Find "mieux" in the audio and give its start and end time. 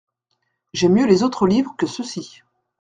0.93-1.05